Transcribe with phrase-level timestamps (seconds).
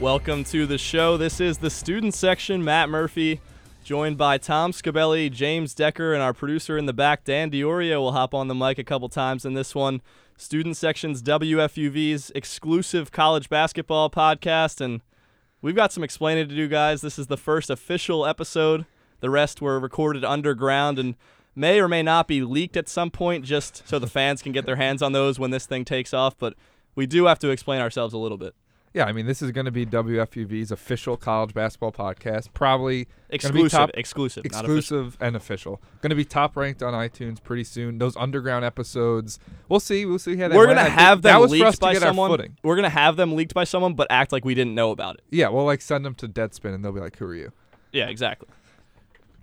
[0.00, 1.18] Welcome to the show.
[1.18, 2.64] This is the student section.
[2.64, 3.38] Matt Murphy,
[3.84, 8.12] joined by Tom Scabelli, James Decker, and our producer in the back, Dan Diorio, will
[8.12, 10.00] hop on the mic a couple times in this one.
[10.38, 15.02] Student section's WFUV's exclusive college basketball podcast, and
[15.60, 17.02] we've got some explaining to do, guys.
[17.02, 18.86] This is the first official episode.
[19.20, 21.14] The rest were recorded underground and
[21.54, 24.64] may or may not be leaked at some point, just so the fans can get
[24.64, 26.38] their hands on those when this thing takes off.
[26.38, 26.54] But
[26.94, 28.54] we do have to explain ourselves a little bit.
[28.92, 32.52] Yeah, I mean, this is going to be WFUV's official college basketball podcast.
[32.52, 34.60] Probably Exclusive, top- exclusive, official.
[34.60, 35.80] exclusive and official.
[36.02, 37.98] Going to be top ranked on iTunes pretty soon.
[37.98, 39.38] Those underground episodes,
[39.68, 40.04] we'll see.
[40.06, 42.56] We'll see how that We're gonna have them leaked for us by to get someone.
[42.64, 45.22] We're gonna have them leaked by someone, but act like we didn't know about it.
[45.30, 47.52] Yeah, we'll like send them to Deadspin, and they'll be like, "Who are you?"
[47.92, 48.48] Yeah, exactly.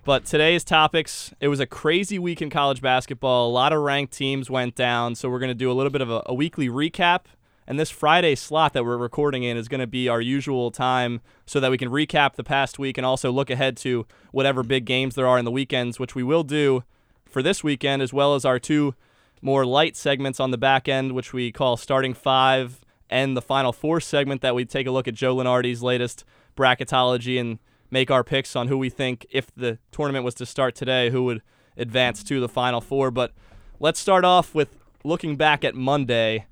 [0.03, 3.49] But today's topics, it was a crazy week in college basketball.
[3.49, 5.99] A lot of ranked teams went down, so we're going to do a little bit
[6.01, 7.23] of a, a weekly recap.
[7.67, 11.19] And this Friday slot that we're recording in is going to be our usual time
[11.45, 14.85] so that we can recap the past week and also look ahead to whatever big
[14.85, 16.85] games there are in the weekends, which we will do
[17.25, 18.95] for this weekend, as well as our two
[19.41, 22.79] more light segments on the back end, which we call Starting Five
[23.09, 26.23] and the Final Four segment that we take a look at Joe Lunardi's latest
[26.55, 27.59] bracketology and
[27.91, 31.23] make our picks on who we think, if the tournament was to start today, who
[31.25, 31.41] would
[31.77, 33.11] advance to the Final Four.
[33.11, 33.33] But
[33.79, 36.45] let's start off with looking back at Monday.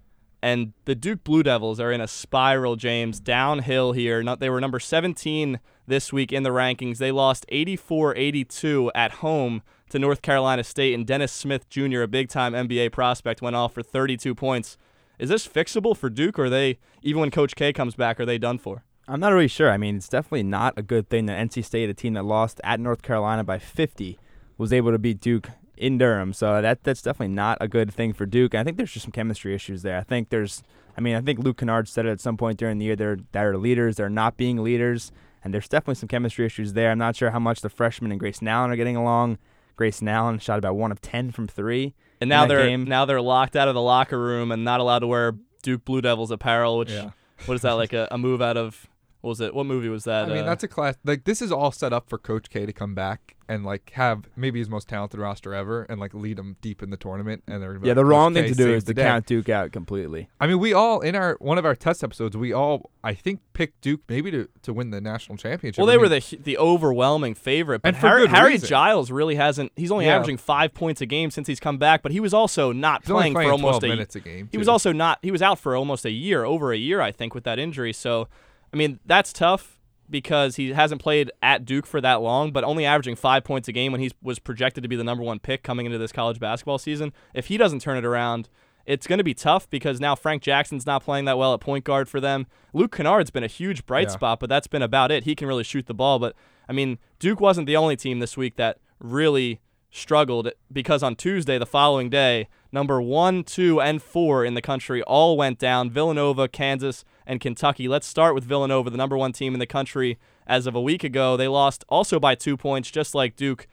[0.45, 4.21] And the Duke Blue Devils are in a spiral, James, downhill here.
[4.21, 6.99] Not, they were number 17 this week in the rankings.
[6.99, 12.07] They lost 84 82 at home to North Carolina State, and Dennis Smith Jr., a
[12.07, 14.77] big time NBA prospect, went off for 32 points.
[15.17, 18.25] Is this fixable for Duke, or are they, even when Coach K comes back, are
[18.25, 18.83] they done for?
[19.07, 19.71] I'm not really sure.
[19.71, 22.61] I mean, it's definitely not a good thing that NC State, a team that lost
[22.63, 24.19] at North Carolina by 50,
[24.59, 26.33] was able to beat Duke in Durham.
[26.33, 28.55] So that that's definitely not a good thing for Duke.
[28.55, 29.97] I think there's just some chemistry issues there.
[29.97, 30.63] I think there's,
[30.97, 32.95] I mean, I think Luke Kennard said it at some point during the year.
[32.95, 33.95] They're they're leaders.
[33.97, 35.11] They're not being leaders,
[35.43, 36.91] and there's definitely some chemistry issues there.
[36.91, 39.37] I'm not sure how much the freshman and Grayson Allen are getting along.
[39.75, 41.93] Grayson Allen shot about one of ten from three.
[42.21, 42.85] And in now that they're game.
[42.85, 45.33] now they're locked out of the locker room and not allowed to wear
[45.63, 46.77] Duke Blue Devils apparel.
[46.77, 47.09] Which Yeah.
[47.45, 48.87] what is that like a, a move out of?
[49.25, 49.55] What was it?
[49.55, 50.25] What movie was that?
[50.25, 50.95] I mean, uh, that's a class.
[51.03, 54.27] Like this is all set up for Coach K to come back and like have
[54.35, 57.41] maybe his most talented roster ever and like lead them deep in the tournament.
[57.47, 59.25] And they're gonna Yeah, like, the "Coach wrong K thing to do is to count
[59.25, 60.29] Duke out completely.
[60.39, 63.39] I mean, we all in our one of our test episodes, we all I think
[63.53, 65.79] picked Duke maybe to, to win the national championship.
[65.79, 68.57] well, I they mean, were the the overwhelming favorite, but And for Harry, good Harry.
[68.59, 69.71] Giles really hasn't.
[69.75, 70.17] He's only Yeah.
[70.17, 73.33] averaging five points a game since he's come back, but he was also not playing,
[73.33, 74.49] playing for almost 12 a minutes a game.
[74.51, 75.17] He was also not.
[75.23, 77.91] He was out for almost a year, over a year, I think, with that injury.
[77.91, 78.27] So,
[78.75, 82.85] I mean, that's tough because he hasn't played at Duke for that long, but only
[82.85, 85.63] averaging five points a game when he was projected to be the number one pick
[85.63, 87.13] coming into this college basketball season.
[87.33, 88.49] If he doesn't turn it around,
[88.85, 91.85] it's going to be tough because now Frank Jackson's not playing that well at point
[91.85, 92.47] guard for them.
[92.73, 94.13] Luke Kennard's been a huge bright Yeah.
[94.13, 95.23] spot, but that's been about it.
[95.23, 96.35] He can really shoot the ball, but
[96.67, 101.57] I mean, Duke wasn't the only team this week that really struggled because on Tuesday,
[101.57, 106.49] the following day, number one, two, and four in the country all went down Villanova,
[106.49, 107.87] Kansas, and Kentucky.
[107.87, 111.03] Let's start with Villanova, the number one team in the country as of a week
[111.03, 111.37] ago.
[111.37, 113.65] They lost also by two points, just like Duke,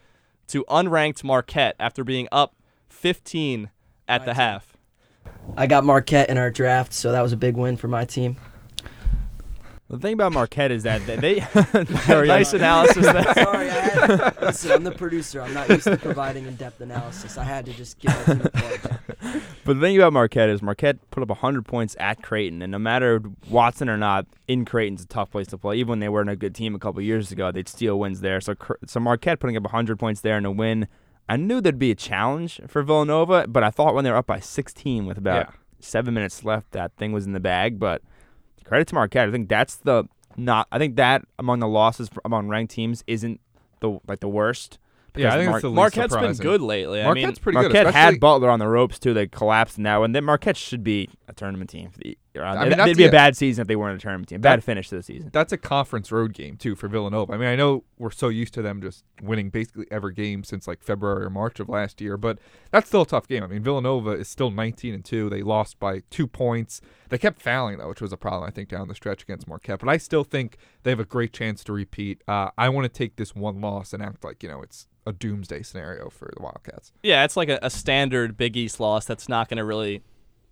[0.46, 2.54] to unranked Marquette after being up
[2.88, 3.70] 15
[4.06, 4.76] at the half.
[5.56, 8.36] I got Marquette in our draft, so that was a big win for my team.
[9.92, 11.40] The thing about Marquette is that they, they
[12.26, 13.34] nice analysis there.
[13.34, 15.42] Sorry, I had, listen, I'm the producer.
[15.42, 17.36] I'm not used to providing in-depth analysis.
[17.36, 19.40] I had to just give a few.
[19.64, 22.78] But the thing about Marquette is Marquette put up 100 points at Creighton, and no
[22.78, 23.20] matter
[23.50, 25.76] Watson or not, in Creighton's a tough place to play.
[25.76, 28.40] Even when they weren't a good team a couple years ago, they'd steal wins there.
[28.40, 28.54] So,
[28.86, 30.88] so Marquette putting up 100 points there in a win.
[31.28, 34.26] I knew there'd be a challenge for Villanova, but I thought when they were up
[34.26, 35.54] by 16 with about Yeah.
[35.80, 37.78] seven minutes left, that thing was in the bag.
[37.78, 38.00] But
[38.72, 39.28] credit to Marquette.
[39.28, 40.66] I think that's the not.
[40.72, 43.38] I think that among the losses for, among ranked teams isn't
[43.80, 44.78] the like the worst.
[45.14, 47.02] Yeah, I think Mar- it's the least Marquette's been good lately.
[47.02, 47.72] Marquette's I mean, pretty good.
[47.74, 49.12] Marquette had Butler on the ropes too.
[49.12, 51.90] They collapsed now, and then Marquette should be a tournament team.
[52.40, 54.40] For I mean, it'd that's be a bad season if they weren't a tournament team.
[54.40, 55.30] Bad That- finish to the season.
[55.32, 57.32] That's a conference road game too for Villanova.
[57.32, 60.66] I mean, I know we're so used to them just winning basically every game since
[60.66, 62.38] like February or March of last year, but
[62.70, 63.42] that's still a tough game.
[63.42, 65.28] I mean, Villanova is still 19 and two.
[65.28, 66.80] They lost by two points.
[67.10, 69.80] They kept fouling though, which was a problem I think down the stretch against Marquette.
[69.80, 72.22] But I still think they have a great chance to repeat.
[72.26, 75.12] Uh, I want to take this one loss and act like you know it's a
[75.12, 76.92] doomsday scenario for the Wildcats.
[77.02, 80.02] Yeah, it's like a, a standard Big East loss that's not going to really.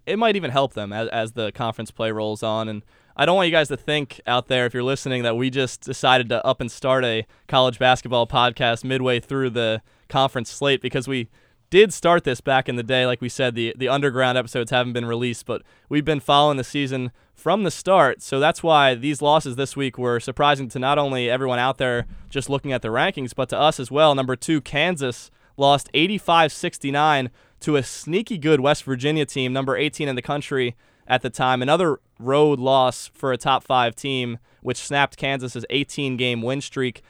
[0.06, 2.68] It might even help them as, as the conference play rolls on.
[2.68, 2.82] And
[3.16, 5.82] I don't want you guys to think out there, if you're listening, that we just
[5.82, 11.06] decided to up and start a college basketball podcast midway through the conference slate because
[11.06, 11.28] we
[11.70, 13.06] did start this back in the day.
[13.06, 16.64] Like we said, the the underground episodes haven't been released, but we've been following the
[16.64, 18.20] season from the start.
[18.20, 22.06] So that's why these losses this week were surprising to not only everyone out there
[22.28, 24.14] just looking at the rankings, but to us as well.
[24.14, 30.16] Number two, Kansas lost 85-69 to a sneaky good West Virginia team, number 18 in
[30.16, 30.76] the country
[31.06, 31.62] at the time.
[31.62, 37.02] Another road loss for a top five team, which snapped Kansas's 18 game win streak.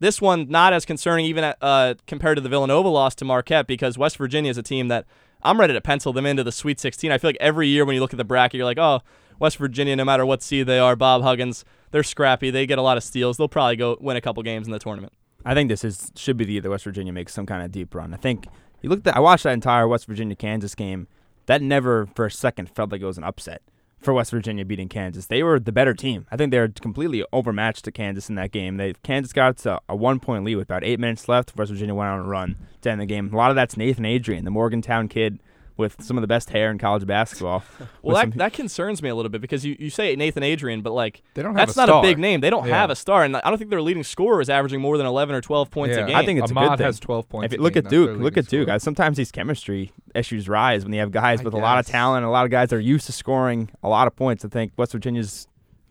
[0.00, 3.98] This one not as concerning even uh, compared to the Villanova loss to Marquette because
[3.98, 5.06] West Virginia is a team that
[5.42, 7.10] I'm ready to pencil them into the Sweet 16.
[7.10, 9.00] I feel like every year when you look at the bracket, you're like, oh,
[9.38, 12.50] West Virginia, no matter what seed they are, Bob Huggins, they're scrappy.
[12.50, 13.36] They get a lot of steals.
[13.36, 15.12] They'll probably go win a couple games in the tournament.
[15.44, 17.70] I think this is should be the year that West Virginia makes some kind of
[17.70, 18.12] deep run.
[18.12, 18.46] I think
[18.82, 21.08] you looked at I watched that entire West Virginia Kansas game.
[21.46, 23.62] That never for a second felt like it was an upset
[24.00, 25.26] for West Virginia beating Kansas.
[25.26, 26.26] They were the better team.
[26.30, 28.76] I think they were completely overmatched to Kansas in that game.
[28.76, 31.56] They Kansas got to a one point lead with about eight minutes left.
[31.56, 33.32] West Virginia went on a run to end the game.
[33.32, 35.40] A lot of that's Nathan Adrian, the Morgantown kid
[35.78, 37.62] with some of the best hair in college basketball.
[38.02, 40.82] well, that, some, that concerns me a little bit because you, you say Nathan Adrian,
[40.82, 42.00] but like they don't that's a not star.
[42.00, 42.40] a big name.
[42.40, 42.76] They don't yeah.
[42.76, 45.34] have a star, and I don't think their leading scorer is averaging more than 11
[45.34, 46.04] or 12 points yeah.
[46.04, 46.16] a game.
[46.16, 46.86] I think it's Ahmad a good thing.
[46.86, 47.52] has 12 points.
[47.54, 48.66] If you look game, at Duke, look at scorer.
[48.66, 48.80] Duke.
[48.80, 51.92] Sometimes these chemistry issues rise when you have guys I with a lot of guess.
[51.92, 54.44] talent, a lot of guys that are used to scoring a lot of points.
[54.44, 55.46] I think West Virginia's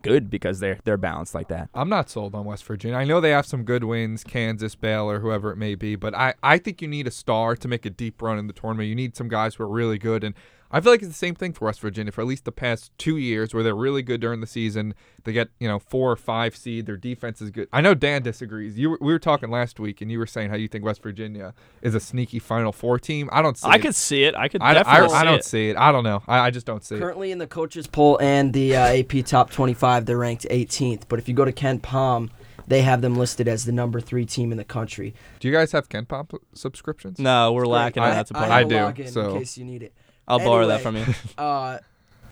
[0.08, 1.68] good because they're they're balanced like that.
[1.74, 2.96] I'm not sold on West Virginia.
[2.96, 6.34] I know they have some good wins, Kansas, Baylor, whoever it may be, but I,
[6.42, 8.88] I think you need a star to make a deep run in the tournament.
[8.88, 10.34] You need some guys who are really good, and
[10.70, 12.92] I feel like it's the same thing for West Virginia for at least the past
[12.98, 14.94] two years, where they're really good during the season.
[15.24, 16.84] They get you know four or five seed.
[16.86, 17.68] Their defense is good.
[17.72, 18.78] I know Dan disagrees.
[18.78, 21.02] You were- we were talking last week, and you were saying how you think West
[21.02, 23.30] Virginia is a sneaky Final Four team.
[23.32, 23.66] I don't see.
[23.68, 23.78] I it.
[23.82, 24.34] could see it.
[24.34, 25.44] I could I, I, definitely I see don't it.
[25.44, 25.76] see it.
[25.78, 26.22] I don't know.
[26.28, 26.98] I, I just don't see it.
[27.00, 31.04] Currently in the coaches poll and the uh, AP top 25, they're ranked 18th.
[31.08, 32.28] But if you go to KenPom,
[32.66, 35.14] they have them listed as the number three team in the country.
[35.40, 37.18] Do you guys have KenPom subscriptions?
[37.18, 38.52] No, we're lacking I, on that I department.
[38.52, 39.94] I have a do, login so- in case you need it.
[40.28, 41.06] I'll borrow that from you.
[41.38, 41.78] Uh,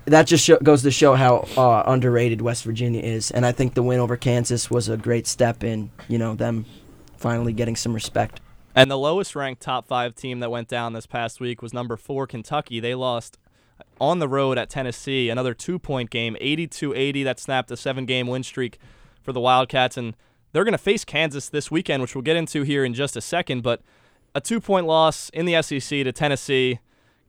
[0.04, 3.74] that just show, goes to show how uh, underrated West Virginia is, and I think
[3.74, 6.64] the win over Kansas was a great step in, you know, them
[7.16, 8.40] finally getting some respect.
[8.76, 11.96] And the lowest ranked top five team that went down this past week was number
[11.96, 12.78] four, Kentucky.
[12.78, 13.38] They lost
[14.00, 17.22] on the road at Tennessee, another two point game, 82 80.
[17.22, 18.78] That snapped a seven game win streak
[19.22, 19.96] for the Wildcats.
[19.96, 20.14] And
[20.52, 23.20] they're going to face Kansas this weekend, which we'll get into here in just a
[23.20, 23.62] second.
[23.62, 23.80] But
[24.34, 26.78] a two point loss in the SEC to Tennessee,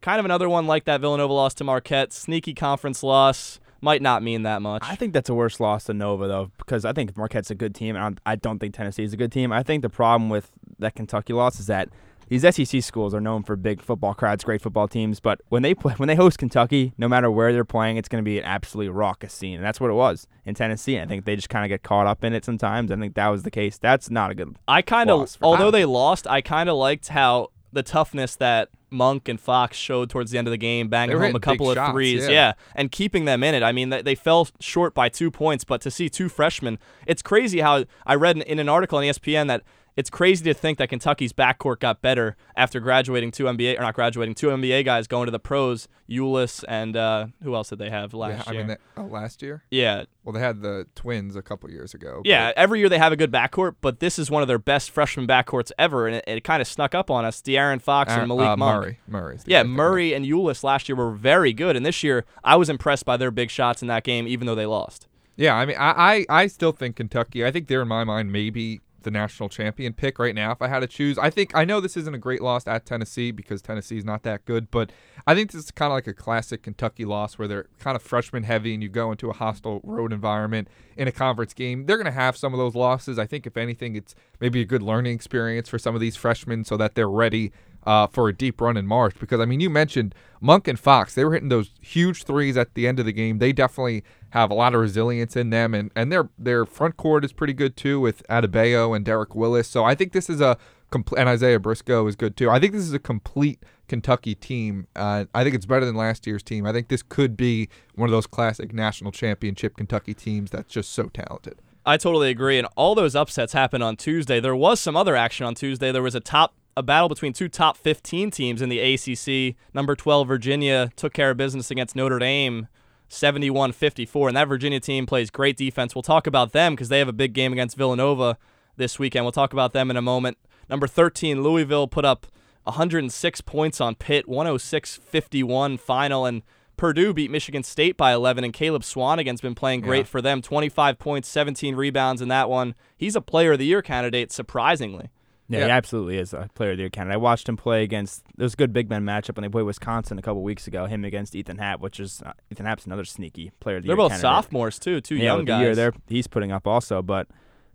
[0.01, 3.59] kind of another one like that Villanova loss to Marquette, sneaky conference loss.
[3.79, 4.81] Might not mean that much.
[4.83, 7.75] I think that's a worse loss than Nova though, because I think Marquette's a good
[7.75, 9.51] team, and I don't- think Tennessee is a good team.
[9.51, 11.89] I think the problem with that Kentucky loss is that
[12.27, 15.73] these SEC schools are known for big football crowds, great football teams, but when they
[15.75, 18.45] play, when they host Kentucky, no matter where they're playing, it's going to be an
[18.45, 20.99] absolutely raucous scene, and that's what it was in Tennessee.
[20.99, 22.91] I think they just kind of get caught up in it sometimes.
[22.91, 23.77] I think that was the case.
[23.77, 24.55] That's not a good.
[24.67, 28.69] I kind of, although I- they lost, I kind of liked how the toughness that
[28.89, 31.75] Monk and Fox showed towards the end of the game, banging home a couple of
[31.75, 32.53] shots, threes, yeah.
[32.73, 33.61] and keeping them in it.
[33.61, 37.21] I mean, they, they fell short by two points, but to see two freshmen, it's
[37.21, 39.61] crazy how I read in, an article on ESPN that
[39.97, 43.95] it's crazy to think that Kentucky's backcourt got better after graduating two NBA or not
[43.95, 47.89] graduating two NBA guys going to the pros, Ulis and uh, who else did they
[47.89, 48.61] have Yeah, last I year?
[48.61, 49.63] mean, that, oh, last year.
[49.71, 52.21] yeah, Well, they had the twins a couple years ago.
[52.23, 54.91] yeah, every year they have a good backcourt, but this is one of their best
[54.91, 57.41] freshman backcourts ever, and it, it kind of snuck up on us.
[57.41, 58.81] De'Aaron Fox and Uh, Malik uh, Monk.
[58.83, 58.99] Murray.
[59.07, 59.77] Murray's Yeah, guy I'm thinking of.
[59.77, 63.17] Murray and Ulis last year were very good, and this year I was impressed by
[63.17, 65.07] their big shots in that game, even though they lost.
[65.35, 67.45] Yeah, I mean, I, I, I still think Kentucky.
[67.45, 70.67] I think they're in my mind maybe the national champion pick right now if I
[70.67, 71.17] had to choose.
[71.17, 74.45] I think I know this isn't a great loss at Tennessee because Tennessee's not that
[74.45, 74.91] good, but
[75.25, 78.01] I think this is kind of like a classic Kentucky loss where they're kind of
[78.01, 81.85] freshman heavy and you go into a hostile road environment in a conference game.
[81.85, 83.19] They're going to have some of those losses.
[83.19, 86.63] I think if anything, it's maybe a good learning experience for some of these freshmen
[86.63, 87.51] so that they're ready
[87.87, 89.15] uh, for a deep run in March.
[89.17, 92.75] Because I mean, you mentioned Monk and Fox; they were hitting those huge threes at
[92.75, 93.39] the end of the game.
[93.39, 97.23] They definitely have a lot of resilience in them, and and their their front court
[97.23, 99.69] is pretty good too with Adebayo and Derek Willis.
[99.69, 100.57] So I think this is a
[100.91, 102.49] compl- and Isaiah Briscoe is good too.
[102.49, 104.87] I think this is a complete Kentucky team.
[104.93, 106.65] Uh, I think it's better than last year's team.
[106.65, 110.91] I think this could be one of those classic national championship Kentucky teams that's just
[110.91, 111.57] so talented.
[111.85, 114.41] I totally agree, and all those upsets happened on Tuesday.
[114.41, 115.93] There was some other action on Tuesday.
[115.93, 119.55] There was a top a battle between two top 15 teams in the ACC.
[119.73, 122.67] Number 12 Virginia took care of business against Notre Dame
[123.09, 125.95] 71-54, and that Virginia team plays great defense.
[125.95, 128.37] We'll talk about them because they have a big game against Villanova
[128.75, 129.25] this weekend.
[129.25, 130.37] We'll talk about them in a moment.
[130.69, 132.27] Number 13 Louisville put up
[132.63, 136.43] 106 points on Pitt, 106-51 final, and
[136.75, 140.03] Purdue beat Michigan State by 11, and Caleb Swanigan's been playing great Yeah.
[140.03, 140.41] for them.
[140.41, 142.75] 25 points, 17 rebounds in that one.
[142.95, 145.09] He's a Player of the Year candidate, surprisingly.
[145.49, 145.65] Yeah, Yeah.
[145.65, 147.13] he absolutely is a player of the year candidate.
[147.15, 148.23] I watched him play against.
[148.35, 150.85] There was a good big man matchup when they played Wisconsin a couple weeks ago.
[150.87, 153.93] Him against Ethan Happ, which is uh, Ethan Happ's another sneaky player of the They're
[153.95, 153.97] year.
[153.97, 154.21] both candidate.
[154.21, 155.61] sophomores too, two yeah, young the guys.
[155.61, 157.01] year there he's putting up also.
[157.01, 157.27] But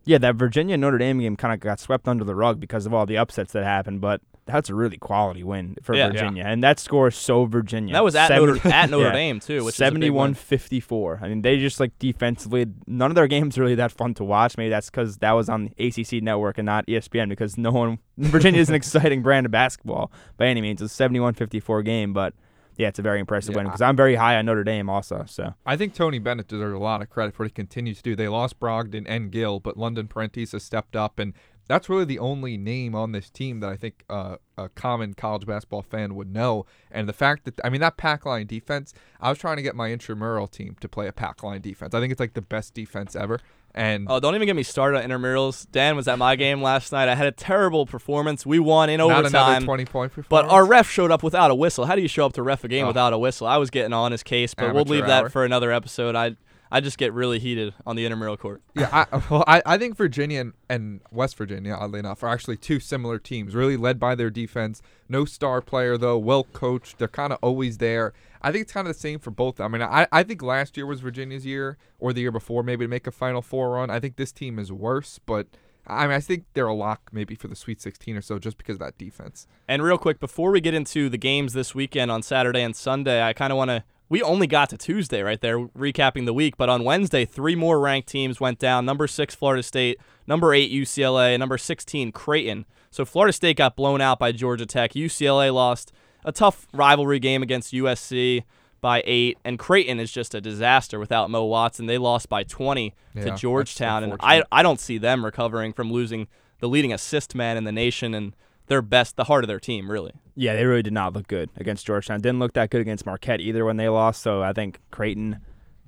[0.04, 2.92] yeah, that Virginia Notre Dame game kind of got swept under the rug because of
[2.92, 4.00] all the upsets that happened.
[4.00, 6.08] But that's a really quality win for Yeah.
[6.08, 7.92] Virginia, and that score is so Virginia.
[7.92, 9.12] that was at Seven- Notre, at Notre Yeah.
[9.12, 10.34] Dame too, which is a big win.
[10.34, 11.22] 71-54.
[11.22, 12.66] I mean, they just like defensively.
[12.86, 14.56] None of their games really that fun to watch.
[14.56, 17.28] Maybe that's because that was on the ACC network and not ESPN.
[17.28, 20.82] Because no one Virginia is an exciting brand of basketball by any means.
[20.82, 22.34] It's a 71-54 game, but
[22.78, 25.24] yeah, it's a very impressive Yeah, win because I'm very high on Notre Dame also.
[25.28, 28.02] So I think Tony Bennett deserves a lot of credit for what he continues to
[28.02, 28.16] do.
[28.16, 31.34] They lost Brogdon and Gill, but London Perrantes has stepped up, and
[31.72, 35.46] that's really the only name on this team that I think uh, a common college
[35.46, 36.66] basketball fan would know.
[36.90, 39.74] And the fact that I mean that pack line defense, I was trying to get
[39.74, 41.94] my intramural team to play a pack line defense.
[41.94, 43.40] I think it's like the best defense ever.
[43.74, 45.66] And Oh, don't even get me started on intramurals.
[45.72, 47.08] Dan was at my game last night.
[47.08, 48.44] I had a terrible performance.
[48.44, 49.64] We won in not another overtime.
[49.64, 51.86] twenty point But our ref showed up without a whistle.
[51.86, 52.88] How do you show up to ref a game Oh.
[52.88, 53.46] without a whistle?
[53.46, 56.14] I was getting on his case, but we'll Amateur leave that for another episode.
[56.14, 56.36] I
[56.72, 58.62] I just get really heated on the intramural court.
[58.74, 62.56] Yeah, I, well, I, I think Virginia and, and West Virginia, oddly enough, are actually
[62.56, 64.80] two similar teams, really led by their defense.
[65.06, 66.98] No star player, though, well coached.
[66.98, 68.14] They're kind of always there.
[68.40, 69.60] I think it's kind of the same for both.
[69.60, 72.86] I mean, I, I think last year was Virginia's year, or the year before, maybe
[72.86, 73.90] to make a Final Four run.
[73.90, 75.48] I think this team is worse, but
[75.86, 78.56] I mean, I think they're a lock maybe for the Sweet 16 or so just
[78.56, 79.46] because of that defense.
[79.68, 83.22] And real quick, before we get into the games this weekend on Saturday and Sunday,
[83.22, 83.84] I kind of want to.
[84.12, 86.58] We only got to Tuesday right there, recapping the week.
[86.58, 88.84] But on Wednesday, three more ranked teams went down.
[88.84, 89.98] Number six, Florida State.
[90.26, 91.38] Number eight, UCLA.
[91.38, 92.66] Number 16, Creighton.
[92.90, 94.92] So Florida State got blown out by Georgia Tech.
[94.92, 95.92] UCLA lost
[96.26, 98.44] a tough rivalry game against USC
[98.82, 99.38] by eight.
[99.46, 101.86] And Creighton is just a disaster without Mo Watson.
[101.86, 104.04] They lost by 20 Yeah, to Georgetown.
[104.04, 104.42] And I.
[104.52, 106.28] I don't see them recovering from losing
[106.60, 109.90] the leading assist man in the nation and their best, the heart of their team,
[109.90, 110.12] really.
[110.34, 112.20] yeah, they really did not look good against Georgetown.
[112.20, 114.22] Didn't look that good against Marquette either when they lost.
[114.22, 115.38] So I think Creighton.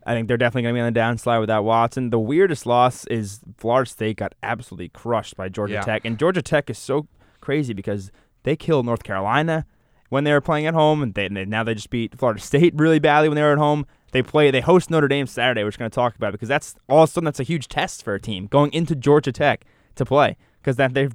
[0.07, 2.11] I think they're definitely going to be on the downslide without Watson.
[2.11, 5.81] The weirdest loss is Florida State got absolutely crushed by Georgia Yeah.
[5.81, 7.07] Tech, and Georgia Tech is so
[7.41, 8.13] crazy because
[8.43, 9.65] they killed North Carolina
[10.11, 12.39] when they were playing at home, and, they, and they- now they just beat Florida
[12.39, 13.87] State really badly when they were at home.
[14.13, 16.75] They play, they host Notre Dame Saturday, which we're going to talk about because that's
[16.87, 19.65] all of a sudden that's a huge test for a team going into Georgia Tech
[19.95, 21.15] to play because that they've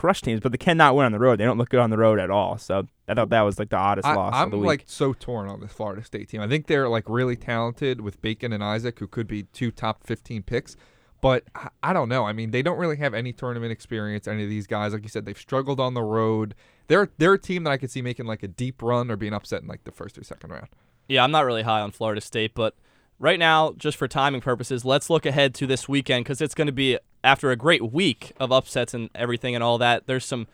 [0.00, 1.38] crushed teams, but they cannot win on the road.
[1.38, 2.56] They don't look good on the road at all.
[2.56, 4.66] So I thought that was like the oddest I, loss I'm of the week.
[4.66, 6.40] like so torn on this Florida State team.
[6.40, 10.06] I think they're like really talented with Bacon and Isaac, who could be two top
[10.06, 10.74] 15 picks.
[11.20, 12.24] But I, I don't know.
[12.24, 14.26] I mean, they don't really have any tournament experience.
[14.26, 16.54] Any of these guys, like you said, they've struggled on the road.
[16.88, 19.34] They're they're a team that I could see making like a deep run or being
[19.34, 20.68] upset in like the first or second round.
[21.08, 22.74] Yeah, I'm not really high on Florida State, but
[23.20, 26.66] right now, just for timing purposes, let's look ahead to this weekend because it's going
[26.66, 30.08] to be after a great week of upsets and everything and all that.
[30.08, 30.48] There's some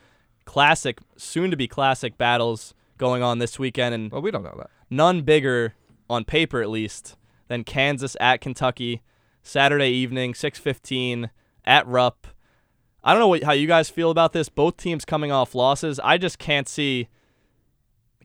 [0.45, 4.55] classic, soon to be classic battles going on this weekend, and Well, we don't know
[4.57, 4.69] that.
[4.89, 5.73] none bigger
[6.09, 7.15] on paper at least
[7.47, 9.01] than Kansas at Kentucky
[9.41, 11.29] Saturday evening 6:15
[11.65, 12.27] at Rupp.
[13.03, 14.49] I don't know what, how you guys feel about this.
[14.49, 15.99] Both teams coming off losses.
[16.03, 17.07] I just can't see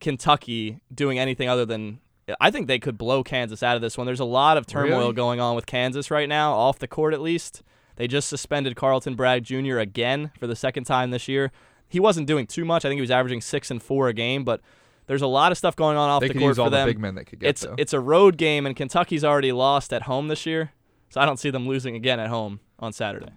[0.00, 2.00] Kentucky doing anything other than
[2.40, 4.06] I think they could blow Kansas out of this one.
[4.06, 5.12] There's a lot of turmoil Really?
[5.14, 7.62] going on with Kansas right now, off the court at least.
[7.96, 9.78] They just suspended Carlton Bragg Jr.
[9.78, 11.50] again for the second time this year.
[11.88, 12.84] He wasn't doing too much.
[12.84, 14.60] I think he was averaging six and four a game, but
[15.06, 16.86] there's a lot of stuff going on off They the court use all for them
[16.86, 17.50] the big men they could get.
[17.50, 17.74] it's though.
[17.76, 20.72] it's a road game, and Kentucky's already lost at home this year,
[21.10, 23.28] so I don't see them losing again at home on Saturday.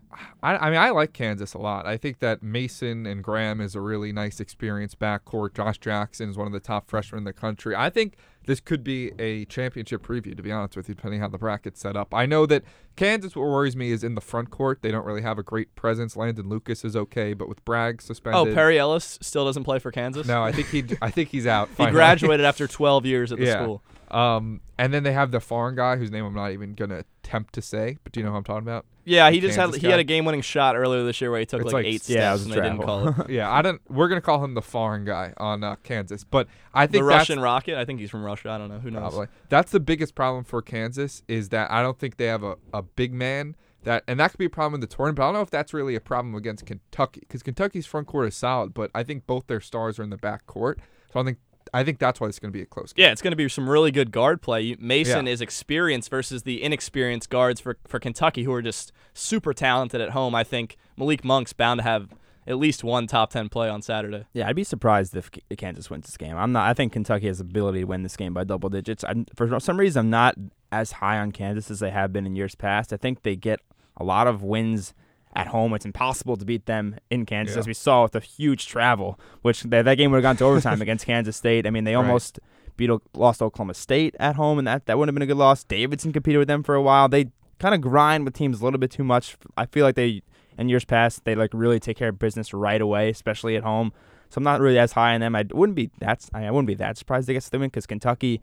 [0.42, 1.86] I, I mean, I like Kansas a lot.
[1.86, 5.54] I think that Mason and Graham is a really nice experience backcourt.
[5.56, 7.76] Josh Jackson is one of the top freshmen in the country.
[7.76, 8.16] I think
[8.46, 11.80] this could be a championship preview, to be honest with you, depending how the bracket's
[11.80, 12.14] set up.
[12.14, 12.64] I know that
[12.96, 14.80] Kansas, what worries me is in the front court.
[14.82, 16.16] They don't really have a great presence.
[16.16, 18.52] Landon Lucas is okay, but with Bragg suspended.
[18.52, 18.54] Oh.
[18.54, 20.28] Perry Ellis still doesn't play for Kansas.
[20.28, 20.84] No, I think he.
[21.02, 21.70] I think he's out.
[21.78, 23.62] he graduated after 12 years at the Yeah.
[23.62, 23.84] school.
[24.12, 27.54] Um, and then they have the foreign guy whose name I'm not even gonna attempt
[27.56, 28.86] to say, but do you know who I'm talking about?
[29.08, 31.40] Yeah, he The just had Kansas he had a game-winning shot earlier this year where
[31.40, 33.30] he took like, like- eight yeah, steps was and they didn't call it.
[33.30, 33.80] yeah, I don't.
[33.88, 37.30] We're gonna call him the foreign guy on uh, Kansas, but I The think that's
[37.30, 37.78] Russian Rocket.
[37.78, 38.50] I think he's from Russia.
[38.50, 38.80] I don't know.
[38.80, 39.14] Who knows?
[39.14, 39.28] Probably.
[39.50, 42.82] That's the biggest problem for Kansas is that I don't think they have a, a
[42.82, 45.18] big man that, and that could be a problem in the tournament.
[45.18, 48.28] But I don't know if that's really a problem against Kentucky because Kentucky's front court
[48.28, 50.80] is solid, but I think both their stars are in the back court.
[51.14, 51.38] So I think
[51.76, 53.04] I think that's why it's going to be a close game.
[53.06, 54.76] Yeah, it's going to be some really good guard play.
[54.80, 55.32] Mason Yeah.
[55.34, 60.12] is experienced versus the inexperienced guards for, for Kentucky, who are just super talented at
[60.12, 60.34] home.
[60.36, 62.10] I think Malik Monk's bound to have
[62.48, 64.26] at least one top 10 play on Saturday.
[64.34, 66.38] Yeah, I'd be surprised if Kansas wins this game.
[66.38, 66.70] I'm not.
[66.70, 69.04] I think Kentucky has the ability to win this game by double digits.
[69.08, 70.36] I'm, for some reason, I'm not
[70.72, 72.94] as high on Kansas as they have been in years past.
[72.94, 73.62] I think they get
[73.98, 74.94] a lot of wins
[75.36, 75.74] at home.
[75.74, 77.60] It's impossible to beat them in Kansas, Yeah.
[77.60, 80.46] as we saw with the huge travel, which that, that game would have gone to
[80.52, 81.68] overtime against Kansas State.
[81.68, 82.02] I mean, they Right.
[82.06, 82.40] almost
[82.78, 85.64] beat lost Oklahoma State at home, and that that wouldn't have been a good loss.
[85.64, 87.08] Davidson competed with them for a while.
[87.10, 89.38] They kind of grind with teams a little bit too much.
[89.56, 90.22] I feel like they
[90.58, 93.92] in years past they like really take care of business right away, especially at home.
[94.30, 95.36] So I'm not really as high on them.
[95.36, 98.42] I wouldn't be that I wouldn't be that surprised they get the win because Kentucky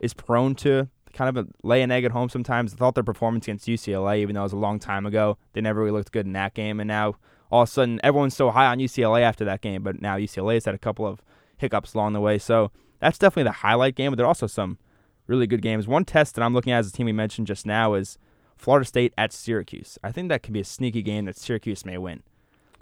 [0.00, 2.74] is prone to kind of a, lay an egg at home sometimes.
[2.74, 5.60] I thought their performance against UCLA, even though it was a long time ago, they
[5.60, 6.80] never really looked good in that game.
[6.80, 7.14] And now
[7.50, 10.54] all of a sudden everyone's so high on UCLA after that game, but now UCLA
[10.54, 11.22] has had a couple of
[11.56, 12.38] hiccups along the way.
[12.38, 14.10] So that's definitely the highlight game.
[14.12, 14.78] But there are also some
[15.26, 15.86] really good games.
[15.86, 18.18] One test that I'm looking at as a team we mentioned just now is
[18.56, 19.98] Florida State at Syracuse.
[20.02, 22.22] I think that could be a sneaky game that Syracuse may win.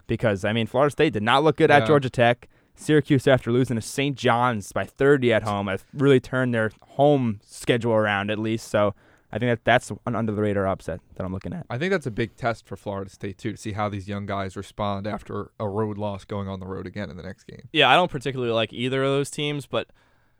[0.07, 1.77] Because I mean Florida State did not look good Yeah.
[1.77, 2.49] at Georgia Tech.
[2.75, 4.17] Syracuse, after losing to St.
[4.17, 8.67] John's by 30 at home, have really turned their home schedule around at least.
[8.69, 8.93] So
[9.31, 11.65] I think that that's an under the radar upset that I'm looking at.
[11.69, 14.25] I think that's a big test for Florida State too to see how these young
[14.25, 17.67] guys respond after a road loss going on the road again in the next game.
[17.71, 19.87] Yeah, I don't particularly like either of those teams, but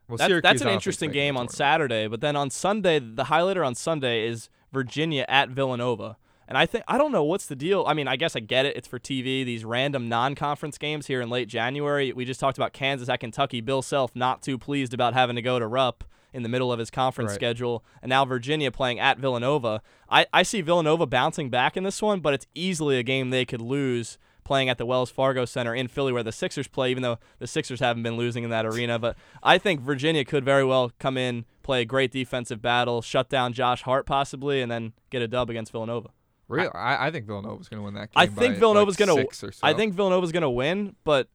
[0.09, 1.47] Well, That- that's an interesting game on.
[1.47, 2.07] Saturday.
[2.07, 6.17] But then on Sunday, the highlighter on Sunday is Virginia at Villanova.
[6.47, 7.83] And I think I don't know what's the deal.
[7.87, 8.75] I mean, I guess I get it.
[8.75, 9.45] It's for TV.
[9.45, 12.11] These random non-conference games here in late January.
[12.11, 13.61] We just talked about Kansas at Kentucky.
[13.61, 16.79] Bill Self not too pleased about having to go to Rupp in the middle of
[16.79, 17.35] his conference Right.
[17.35, 19.83] schedule, and now Virginia playing at Villanova.
[20.09, 23.45] I, I see Villanova bouncing back in this one, but it's easily a game they
[23.45, 27.03] could lose playing at the Wells Fargo Center in Philly where the Sixers play, even
[27.03, 28.97] though the Sixers haven't been losing in that arena.
[28.97, 33.29] But I think Virginia could very well come in, play a great defensive battle, shut
[33.29, 36.09] down Josh Hart possibly, and then get a dub against Villanova.
[36.53, 38.21] Really, I, I think Villanova's going to win that game.
[38.21, 39.49] I think by, Villanova's like gonna- so.
[39.63, 41.27] I think Villanova's going to win, but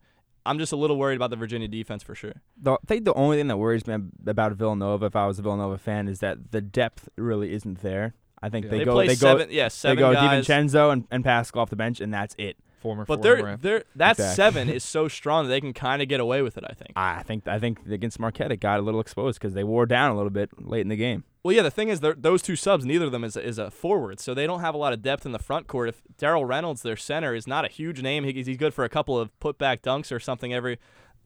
[0.46, 2.32] I'm just a little worried about the Virginia defense for sure.
[2.60, 3.96] The, I think the only thing that worries me
[4.26, 8.14] about Villanova, if I was a Villanova fan, is that the depth really isn't there.
[8.40, 8.70] I think Yeah.
[8.70, 10.46] they, They, go play they seven, go yeah, they go guys.
[10.46, 12.56] DiVincenzo and, and Paschall off the bench, and that's it.
[12.80, 13.04] Former.
[13.04, 14.34] But former they're they're that Exactly.
[14.36, 16.64] seven is so strong that they can kind of get away with it.
[16.68, 16.92] I think.
[16.96, 20.10] I think I think against Marquette it got a little exposed because they wore down
[20.12, 21.24] a little bit late in the game.
[21.44, 23.70] Well, yeah, the thing is, those two subs, neither of them is a, is a
[23.70, 25.88] forward, so they don't have a lot of depth in the front court.
[25.88, 28.88] If Darryl Reynolds, their center, is not a huge name, he, he's good for a
[28.88, 30.78] couple of putback dunks or something every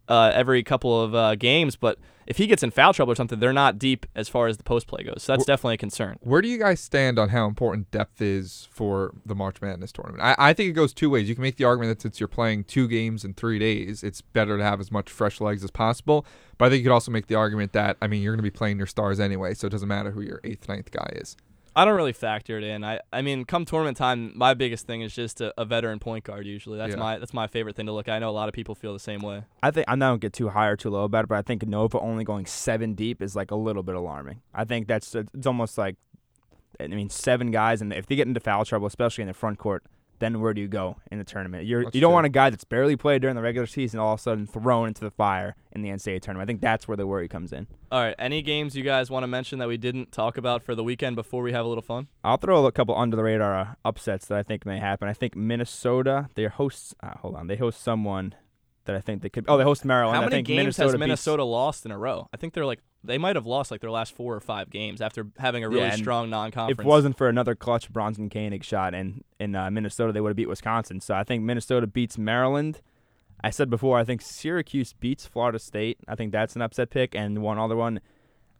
[0.08, 1.76] uh, every couple of uh, games.
[1.76, 4.56] But if he gets in foul trouble or something, they're not deep as far as
[4.56, 5.22] the post play goes.
[5.22, 6.18] So that's Wh- definitely a concern.
[6.20, 10.22] Where do you guys stand on how important depth is for the March Madness tournament?
[10.22, 11.28] I, I think it goes two ways.
[11.28, 14.20] You can make the argument that since you're playing two games in three days, it's
[14.20, 16.26] better to have as much fresh legs as possible.
[16.58, 18.50] But I think you could also make the argument that I mean you're going to
[18.50, 21.36] be playing your stars anyway, so it doesn't matter who your eighth, ninth guy is.
[21.74, 22.84] I don't really factor it in.
[22.84, 26.24] I, I mean, come tournament time, my biggest thing is just a, a veteran point
[26.24, 26.46] guard.
[26.46, 27.00] Usually, that's Yeah.
[27.00, 28.14] my that's my favorite thing to look at.
[28.14, 29.44] I know a lot of people feel the same way.
[29.62, 31.66] I think I don't get too high or too low about it, but I think
[31.66, 34.42] Nova only going seven deep is like a little bit alarming.
[34.54, 35.96] I think that's it's almost like
[36.78, 39.58] I mean seven guys, and if they get into foul trouble, especially in the front
[39.58, 39.82] court,
[40.22, 41.66] then where do you go in the tournament?
[41.66, 42.14] You're That's you don't true.
[42.14, 44.88] want a guy that's barely played during the regular season all of a sudden thrown
[44.88, 46.48] into the fire in the NCAA tournament.
[46.48, 47.66] I think that's where the worry comes in.
[47.90, 50.74] All right, any games you guys want to mention that we didn't talk about for
[50.74, 52.08] the weekend before we have a little fun?
[52.24, 55.08] I'll throw a couple under the radar uh, upsets that I think may happen.
[55.08, 56.94] I think Minnesota, they host.
[57.02, 58.34] Uh, hold on, they host someone
[58.84, 59.44] that I think they could.
[59.48, 60.16] Oh, they host Maryland.
[60.16, 62.28] How I many think games Minnesota has beats- Minnesota lost in a row?
[62.32, 65.00] I think they're like they might have lost like their last four or five games
[65.00, 66.78] after having a really Yeah, strong non-conference.
[66.78, 70.30] If it wasn't for another clutch Bronson Koenig shot in in uh, Minnesota, they would
[70.30, 71.00] have beat Wisconsin.
[71.00, 72.80] So I think Minnesota beats Maryland.
[73.44, 75.98] I said before, I think Syracuse beats Florida State.
[76.06, 77.14] I think that's an upset pick.
[77.14, 78.00] And one other one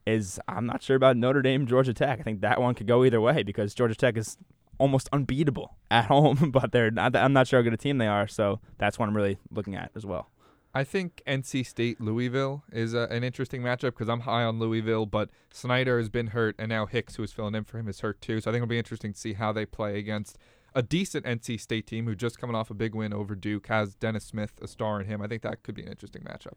[0.06, 2.18] is I'm not sure about Notre Dame, Georgia Tech.
[2.18, 4.36] I think that one could go either way because Georgia Tech is
[4.78, 7.14] almost unbeatable at home, but they're not.
[7.14, 8.26] I'm not sure how good a team they are.
[8.26, 10.28] So that's one I'm really looking at as well.
[10.74, 15.04] I think NC State Louisville is a, an interesting matchup because I'm high on Louisville,
[15.04, 18.00] but Snider has been hurt, and now Hicks, who is filling in for him, is
[18.00, 18.40] hurt too.
[18.40, 20.38] So I think it'll be interesting to see how they play against
[20.74, 23.94] a decent NC State team who just coming off a big win over Duke has
[23.94, 25.20] Dennis Smith a star in him.
[25.20, 26.54] I think that could be an interesting matchup.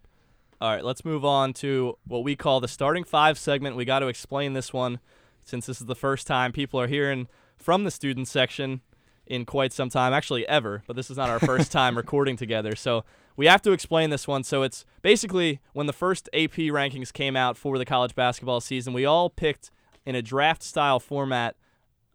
[0.62, 3.76] All right, let's move on to what we call the starting five segment.
[3.76, 5.00] We got to explain this one
[5.44, 8.80] since this is the first time people are hearing from the student section
[9.28, 12.76] in quite some time, actually ever, but this is not our first time recording together.
[12.76, 13.04] So
[13.36, 14.44] we have to explain this one.
[14.44, 18.94] So it's basically when the first AP rankings came out for the college basketball season,
[18.94, 19.72] we all picked
[20.06, 21.56] in a draft style format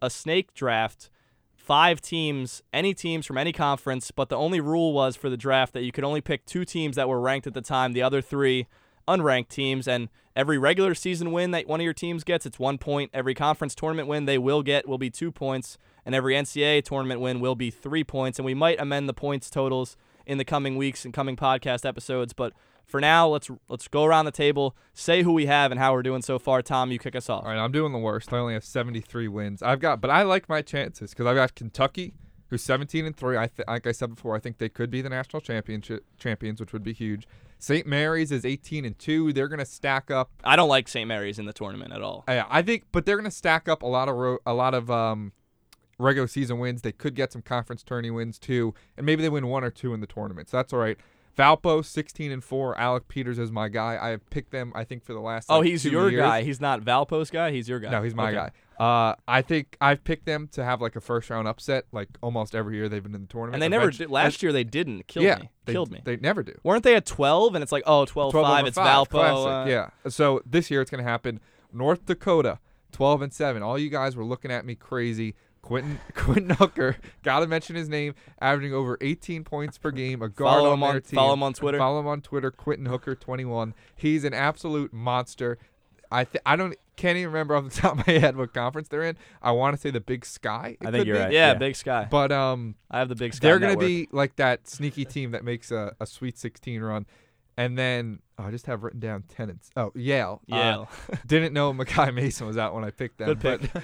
[0.01, 1.09] a snake draft
[1.55, 5.73] five teams, any teams from any conference, but the only rule was for the draft
[5.73, 8.21] that you could only pick two teams that were ranked at the time, the other
[8.21, 8.67] three
[9.07, 12.77] unranked teams, and every regular season win that one of your teams gets, it's one
[12.77, 13.11] point.
[13.13, 17.21] Every conference tournament win they will get will be two points, and every NCAA tournament
[17.21, 18.39] win will be three points.
[18.39, 22.33] And we might amend the points totals in the coming weeks and coming podcast episodes,
[22.33, 22.53] but
[22.85, 26.03] for now, let's let's go around the table, say who we have and how we're
[26.03, 26.61] doing so far.
[26.61, 27.43] Tom, you kick us off.
[27.45, 28.33] All right, I'm doing the worst.
[28.33, 29.63] I only have 73 wins.
[29.63, 32.13] I've got, but I like my chances because I've got Kentucky,
[32.49, 33.37] who's 17 and three.
[33.37, 36.59] I th- like I said before, I think they could be the national championship champions,
[36.59, 37.27] which would be huge.
[37.59, 37.87] St.
[37.87, 39.31] Mary's is 18 and two.
[39.31, 40.29] They're gonna stack up.
[40.43, 41.07] I don't like St.
[41.07, 42.25] Mary's in the tournament at all.
[42.27, 44.91] Yeah, I think, but they're gonna stack up a lot of ro- a lot of
[44.91, 45.31] um,
[46.01, 46.81] regular season wins.
[46.81, 49.93] They could get some conference tourney wins too, and maybe they win one or two
[49.93, 50.49] in the tournament.
[50.49, 50.97] So that's all right.
[51.37, 52.77] Valpo 16 and four.
[52.77, 53.97] Alec Peters is my guy.
[54.01, 54.71] I have picked them.
[54.75, 55.47] I think for the last.
[55.49, 56.21] Oh, he's two your years.
[56.21, 56.43] guy.
[56.43, 57.51] He's not Valpo's guy.
[57.51, 57.89] He's your guy.
[57.89, 58.35] No, he's my Okay.
[58.35, 58.51] guy.
[58.83, 62.53] Uh, I think I've picked them to have like a first round upset, like almost
[62.53, 63.55] every year they've been in the tournament.
[63.55, 64.09] And they never did.
[64.09, 65.07] Last year they didn't.
[65.07, 65.49] kill yeah, me.
[65.65, 66.01] They, Killed me.
[66.03, 66.53] They never do.
[66.63, 67.55] Weren't they at 12?
[67.55, 68.59] And it's like, oh, 12, 12 5.
[68.59, 69.65] over It's five, Valpo.
[69.65, 69.89] uh, yeah.
[70.09, 71.39] So this year it's gonna happen.
[71.71, 72.59] North Dakota,
[72.91, 73.63] 12 and seven.
[73.63, 75.35] All you guys were looking at me crazy.
[75.61, 80.21] Quinton Quinton Hooker, gotta mention his name, averaging over 18 points per game.
[80.21, 81.15] A guard Follow on him their team.
[81.15, 81.77] follow him on Twitter.
[81.77, 82.51] Follow him on Twitter.
[82.51, 83.73] Quinton Hooker, 21.
[83.95, 85.57] He's an absolute monster.
[86.11, 88.89] I th- I don't can't even remember off the top of my head what conference
[88.89, 89.17] they're in.
[89.41, 90.75] I want to say the Big Sky.
[90.81, 91.21] it I think could you're be.
[91.23, 91.31] right.
[91.31, 91.53] Yeah, Yeah.
[91.53, 92.07] Big Sky.
[92.09, 93.47] But um, I have the Big Sky.
[93.47, 93.87] they're gonna network.
[93.87, 97.05] be like that sneaky team that makes a, a Sweet 16 run,
[97.57, 99.69] and then oh, I just have written down tenants.
[99.75, 100.41] Oh, Yale.
[100.51, 100.89] Uh, Yale.
[101.27, 103.27] didn't know Makai Mason was out when I picked them.
[103.27, 103.73] Good pick.
[103.73, 103.83] But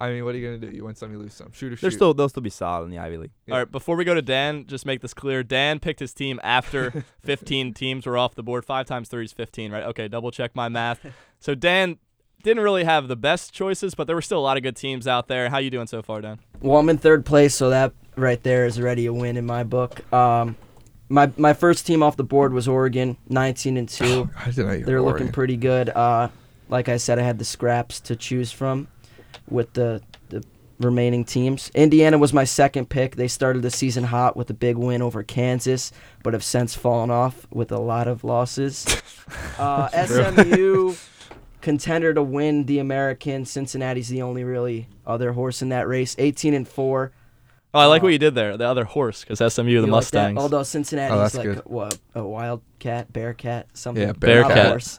[0.00, 0.74] I mean, what are you gonna do?
[0.74, 1.52] You win some, you lose some.
[1.52, 1.96] Shoot or They're shoot.
[1.96, 3.30] still they'll still be solid in the Ivy League.
[3.46, 3.54] Yeah.
[3.54, 5.42] All right, before we go to Dan, just make this clear.
[5.42, 8.64] Dan picked his team after 15 teams were off the board.
[8.64, 9.84] Five times three is 15, right?
[9.84, 11.00] Okay, double check my math.
[11.42, 11.98] So Dan
[12.44, 15.08] didn't really have the best choices, but there were still a lot of good teams
[15.08, 15.48] out there.
[15.50, 16.38] How you doing so far, Dan?
[16.60, 19.64] Well, I'm in third place, so that right there is already a win in my
[19.64, 20.12] book.
[20.12, 20.56] Um,
[21.12, 24.30] my my first team off the board was Oregon, 19 and two.
[24.38, 25.90] I didn't They're were looking pretty good.
[25.90, 26.28] Uh,
[26.68, 28.88] like I said, I had the scraps to choose from
[29.48, 30.42] with the the
[30.80, 31.70] remaining teams.
[31.74, 33.16] Indiana was my second pick.
[33.16, 37.10] They started the season hot with a big win over Kansas, but have since fallen
[37.10, 38.86] off with a lot of losses.
[39.58, 40.94] Uh, SMU
[41.60, 43.44] contender to win the American.
[43.44, 46.14] Cincinnati's the only really other horse in that race.
[46.18, 47.12] 18 and four.
[47.74, 48.56] Oh, I like Uh, what you did there.
[48.56, 49.90] The other horse, because SMU, the You like?
[49.90, 50.38] Mustangs.
[50.38, 51.58] Although Cincinnati's Oh, that's like good.
[51.58, 54.02] a, what, a wildcat, bearcat, something.
[54.02, 54.66] Yeah, not a Bearcat.
[54.68, 54.98] horse.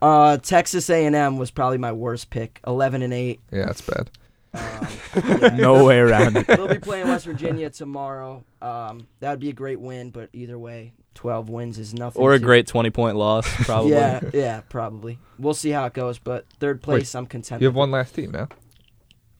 [0.00, 2.60] Uh, Texas A&M was probably my worst pick.
[2.66, 3.40] 11 and eight.
[3.50, 4.10] Yeah, that's bad.
[4.54, 5.48] Um, yeah.
[5.54, 6.46] No way around it.
[6.46, 8.44] They'll be playing West Virginia tomorrow.
[8.60, 12.20] Um, that would be a great win, but either way, 12 wins is nothing.
[12.22, 13.92] or a to- great 20 point loss, probably.
[13.92, 15.18] Yeah, yeah, probably.
[15.38, 17.60] We'll see how it goes, but third place, I'm content.
[17.62, 17.78] You have with.
[17.80, 18.48] one last team now.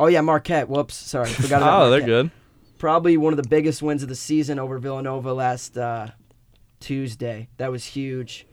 [0.00, 0.68] Oh yeah, Marquette.
[0.68, 2.06] Whoops, sorry, forgot about Oh, they're Marquette.
[2.06, 2.30] good.
[2.82, 6.08] Probably one of the biggest wins of the season over Villanova last uh,
[6.80, 7.46] Tuesday.
[7.58, 8.44] That was huge.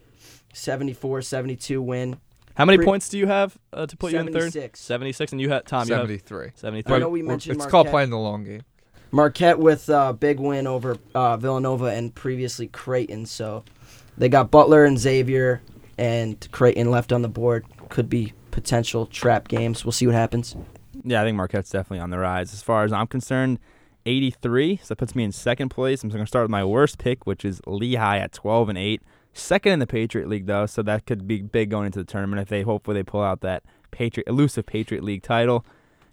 [0.53, 2.19] 74-72 win.
[2.53, 4.53] How many Pre- points do you have uh, to put you in third?
[4.53, 4.79] 76.
[4.79, 5.31] 76.
[5.31, 6.51] And you had, Tom, you have 73.
[6.53, 6.95] 73.
[6.95, 8.61] I know we We're- mentioned It's called playing the long game.
[9.09, 13.25] Marquette with a big win over uh, Villanova and previously Creighton.
[13.25, 13.63] So
[14.15, 15.63] they got Butler and Xavier,
[15.97, 17.65] and Creighton left on the board.
[17.89, 19.83] Could be potential trap games.
[19.83, 20.55] We'll see what happens.
[21.03, 22.53] Yeah, I think Marquette's definitely on the rise.
[22.53, 23.57] As far as I'm concerned,
[24.09, 24.77] 83.
[24.77, 26.03] So that puts me in second place.
[26.03, 29.01] I'm going to start with my worst pick, which is Lehigh at 12 and 8.
[29.33, 32.41] Second in the Patriot League, though, so that could be big going into the tournament
[32.41, 35.63] if they hopefully they pull out that Patriot elusive Patriot League title.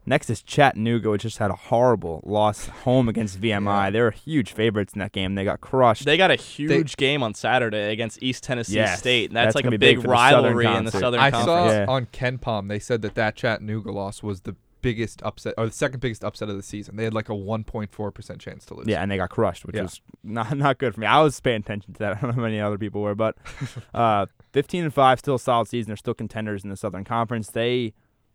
[0.09, 3.91] Next is Chattanooga, which just had a horrible loss home against VMI.
[3.91, 5.35] They were huge favorites in that game.
[5.35, 6.05] They got crushed.
[6.05, 9.31] They got a huge game on Saturday against East Tennessee Yes, State.
[9.31, 11.01] And that's, that's like a big big, for the Southern rivalry in the Conference.
[11.03, 11.47] Southern I Conference.
[11.73, 11.87] saw Yeah.
[11.89, 14.55] on KenPom they said that that Chattanooga loss was the
[14.87, 16.94] biggest upset or the second biggest upset of the season.
[16.96, 18.87] They had like a 1.4 percent chance to lose.
[18.87, 19.83] Yeah, and they got crushed, which Yeah.
[19.83, 21.07] was not not good for me.
[21.07, 22.12] I was paying attention to that.
[22.16, 23.37] I don't know how many other people were, but
[23.94, 25.88] uh, 15 and five, still a solid season.
[25.90, 27.51] They're still contenders in the Southern Conference.
[27.51, 27.94] They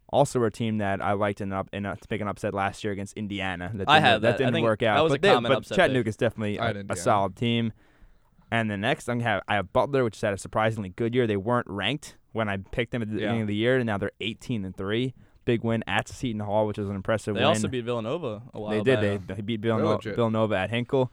[0.10, 2.54] also were a team that I liked in up in uh, to make an upset
[2.54, 3.72] last year against Indiana.
[3.74, 4.34] That I didn't, had that.
[4.36, 4.96] I didn't think work out.
[4.98, 5.84] that was a but they- common but upset pick.
[5.84, 7.72] Chattanooga's definitely a, a solid team.
[8.54, 11.26] And the next, I'm gonna have I have Butler, which had a surprisingly good year.
[11.26, 13.20] They weren't ranked when I picked them at the Yeah.
[13.28, 15.14] beginning of the year, and now they're 18 and three.
[15.46, 17.44] Big win at Seton Hall, which was an impressive They win.
[17.44, 19.00] They also beat Villanova a while They did.
[19.28, 20.14] They, they beat They're Villanova.
[20.14, 21.12] Villanova at Hinkle.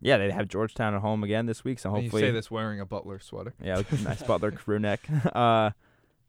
[0.00, 2.22] Yeah, they have Georgetown at home again this week, so And you hopefully.
[2.22, 3.54] say this wearing a Butler sweater.
[3.62, 5.00] Yeah, nice Butler crew neck.
[5.34, 5.70] Uh,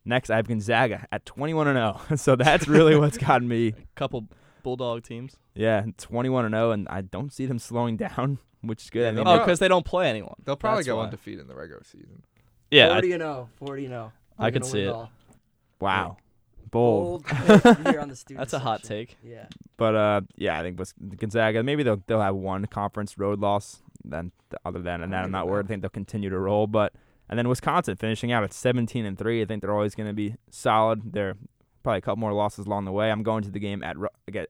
[0.06, 2.02] next, I have Gonzaga at 21 and 0.
[2.18, 3.68] So that's really what's gotten me.
[3.68, 4.28] A couple
[4.64, 5.36] Bulldog teams.
[5.54, 9.02] Yeah, 21 and 0, and I don't see them slowing down, which is good.
[9.02, 10.36] Yeah, I mean, Oh, because they don't play anyone.
[10.44, 11.04] They'll probably That's go why.
[11.04, 12.24] undefeated in the regular season.
[12.72, 13.50] Yeah, I- 40 and 0.
[13.58, 14.12] 40 and 0.
[14.40, 14.88] I We're could see it.
[14.90, 15.12] all.
[15.82, 16.18] wow,
[16.72, 17.26] bold.
[17.26, 18.98] Bold on the student that's a hot section.
[18.98, 19.18] take.
[19.24, 19.48] Yeah.
[19.78, 23.82] But uh, yeah, I think with Gonzaga, maybe they'll they'll have one conference road loss.
[24.04, 24.32] Then
[24.66, 25.66] other than and that, I'm not worried.
[25.66, 26.68] I think they'll continue to roll.
[26.68, 26.94] But
[27.30, 29.42] and then Wisconsin finishing out at 17 and three.
[29.42, 31.14] I think they're always going to be solid.
[31.14, 31.36] They're
[31.84, 33.12] probably a couple more losses along the way.
[33.12, 33.98] I'm going to the game at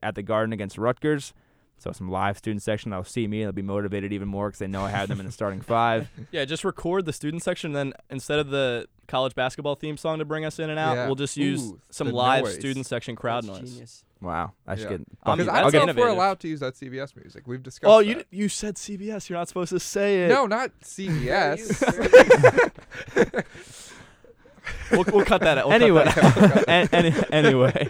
[0.02, 1.32] at the Garden against Rutgers.
[1.80, 4.66] So some live student section, they'll see me, they'll be motivated even more because they
[4.66, 6.10] know I have them in the starting five.
[6.32, 7.72] Yeah, just record the student section.
[7.72, 11.06] Then instead of the college basketball theme song to bring us in and out, Yeah.
[11.06, 12.54] we'll just use Ooh, some the live noise.
[12.56, 13.70] student section crowd That's noise.
[13.70, 14.04] genius.
[14.20, 14.88] Wow, I should Yeah.
[14.90, 15.00] get.
[15.00, 16.16] Um, I'll Because I I'll don't get know if we're innovative.
[16.18, 17.44] allowed to use that CBS music.
[17.46, 17.88] We've discussed.
[17.88, 18.06] Oh, that.
[18.06, 19.28] you you said CBS.
[19.30, 20.28] You're not supposed to say it.
[20.28, 21.80] No, not CBS.
[24.90, 25.68] we'll, we'll cut that out.
[25.68, 26.68] We'll cut anyway, that out.
[26.68, 27.88] an- any- anyway,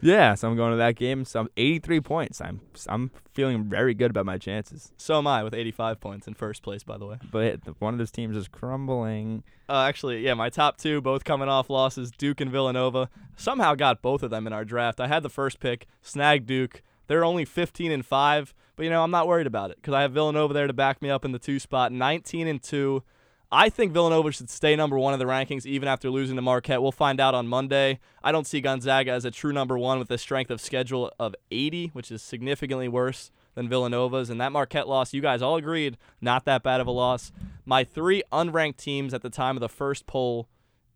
[0.00, 0.34] yeah.
[0.34, 1.24] So I'm going to that game.
[1.24, 2.40] So I'm 83 points.
[2.40, 4.92] I'm I'm feeling very good about my chances.
[4.96, 7.18] so am I with 85 points in first place, by the way.
[7.30, 9.44] But one of those teams is crumbling.
[9.68, 13.10] Uh, actually, yeah, my top two, both coming off losses, Duke and Villanova.
[13.36, 15.00] Somehow got both of them in our draft.
[15.00, 16.82] I had the first pick, snag Duke.
[17.06, 20.02] They're only 15 and five, but you know I'm not worried about it because I
[20.02, 23.02] have Villanova there to back me up in the two spot, 19 and two.
[23.50, 26.82] I think Villanova should stay number one in the rankings even after losing to Marquette.
[26.82, 27.98] We'll find out on Monday.
[28.22, 31.34] I don't see Gonzaga as a true number one with a strength of schedule of
[31.50, 34.28] 80, which is significantly worse than Villanova's.
[34.28, 37.32] And that Marquette loss, you guys all agreed, not that bad of a loss.
[37.64, 40.48] My three unranked teams at the time of the first poll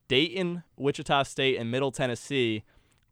[0.07, 2.65] Dayton, Wichita State, and Middle Tennessee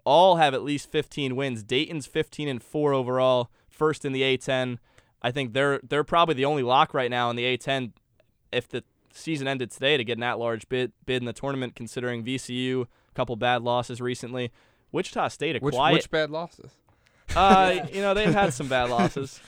[0.05, 1.63] all have at least 15 wins.
[1.63, 4.77] Dayton's 15 and 4 overall, first in the A10.
[5.23, 7.93] I think they're they're probably the only lock right now in the A10
[8.53, 12.25] if the season ended today to get an at-large bid bid in the tournament considering
[12.25, 14.53] VCU, a couple bad losses recently.
[14.93, 16.73] Wichita State a which quiet which bad losses?
[17.37, 19.41] uh you know they've had some bad losses.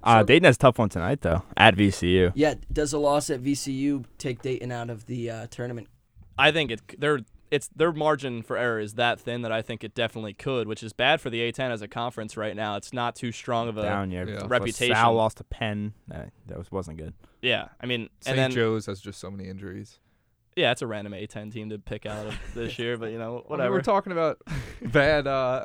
[0.00, 2.32] Uh, Dayton has a tough one tonight though at VCU.
[2.34, 5.88] Yeah, does a loss at VCU take Dayton out of the uh, tournament?
[6.38, 9.82] I think it their it's their margin for error is that thin that I think
[9.82, 12.76] it definitely could, which is bad for the A10 as a conference right now.
[12.76, 14.28] It's not too strong of a Down here.
[14.28, 14.46] Yeah.
[14.46, 14.94] Reputation.
[14.94, 15.94] Sal lost to Penn.
[16.08, 17.14] That, that was, wasn't good.
[17.42, 17.68] Yeah.
[17.80, 18.36] I mean, St.
[18.36, 19.98] and then Joe's has just so many injuries.
[20.56, 23.30] yeah, it's a random A10 team to pick out of this year, but you know
[23.30, 23.74] I mean, whatever.
[23.74, 24.40] we're talking about
[24.82, 25.26] bad.
[25.26, 25.64] Uh,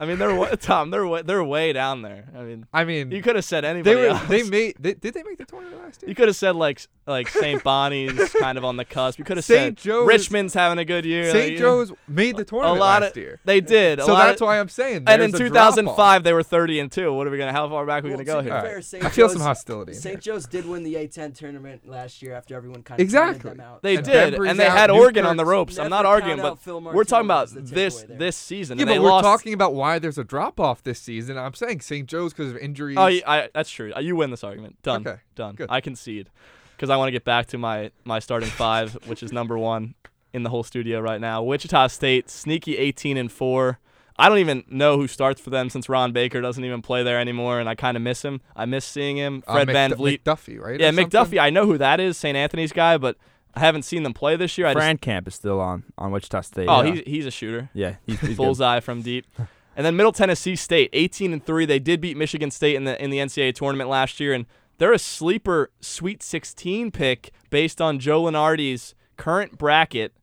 [0.00, 0.90] I mean, they're wa- Tom.
[0.90, 2.24] They're wa- they're way down there.
[2.36, 4.08] I mean, I mean, you could have said anybody they were.
[4.08, 4.26] else.
[4.28, 4.76] They made.
[4.80, 6.08] They, did they make the tournament last year?
[6.08, 7.62] you could have said like like St.
[7.64, 9.18] Bonnie's kind of on the cusp.
[9.18, 9.78] You could have St.
[9.78, 11.24] said Joe's- Richmond's having a good year.
[11.24, 11.52] like, St.
[11.52, 11.84] you know.
[11.84, 13.40] Joe's made the tournament lot last of- year.
[13.44, 13.98] They did.
[13.98, 15.04] A So lot that's of- why I'm saying.
[15.06, 15.74] And in there's drop-off.
[15.74, 17.12] 2005, they were 30 and two.
[17.12, 17.52] What are we gonna?
[17.52, 18.60] How far back are we Well, gonna go be here?
[18.82, 19.04] Fair, right.
[19.04, 19.92] I feel some hostility.
[19.92, 20.20] St.
[20.20, 23.50] Joe's did win the A10 tournament last year after everyone kind of Exactly.
[23.50, 23.82] them out.
[23.82, 25.78] They And did, Bembry's and they out, had Oregon on the ropes.
[25.78, 28.78] I'm not arguing, but we're talking about this this season.
[28.78, 31.36] Yeah, but we're talking about why there's a drop off this season.
[31.38, 32.06] I'm saying St.
[32.08, 32.96] Joe's because of injuries.
[32.98, 33.92] Oh, yeah, I, that's true.
[33.94, 34.80] Uh, You win this argument.
[34.82, 35.06] Done.
[35.06, 35.54] Okay, Done.
[35.56, 35.68] good.
[35.70, 36.30] I concede,
[36.76, 39.94] because I want to get back to my my starting five, which is number one
[40.32, 41.42] in the whole studio right now.
[41.42, 43.78] Wichita State, sneaky 18 and four.
[44.16, 47.18] I don't even know who starts for them since Ron Baker doesn't even play there
[47.18, 48.42] anymore, and I kind of miss him.
[48.54, 49.42] I miss seeing him.
[49.46, 50.22] Uh, Fred McDu- VanVleet.
[50.22, 50.78] McDuffie, right?
[50.78, 51.08] yeah, something?
[51.08, 51.40] McDuffie.
[51.40, 52.36] I know who that is, St.
[52.36, 53.16] Anthony's guy, but
[53.54, 54.66] I haven't seen them play this year.
[54.66, 56.66] I just, Fran Camp is still on on Wichita State.
[56.68, 56.92] oh, yeah.
[56.92, 57.70] he's he's a shooter.
[57.72, 58.36] yeah, he's, he's good.
[58.36, 59.26] bullseye from deep.
[59.76, 61.64] And then Middle Tennessee State, 18 and 3.
[61.64, 64.46] They did beat Michigan State in the in the NCAA tournament last year and
[64.80, 70.14] they're a sleeper Sweet 16 pick based on Joe Lunardi's current bracket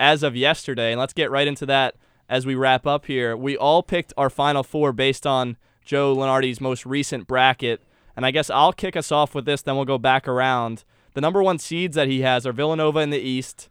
[0.00, 0.90] as of yesterday.
[0.92, 3.36] And let's get right into that as we wrap up here.
[3.36, 7.82] We all picked our final four based on Joe Lunardi's most recent bracket.
[8.16, 10.84] And I guess I'll kick us off with this, then we'll go back around.
[11.12, 13.68] The number one seeds that he has are Villanova in the East,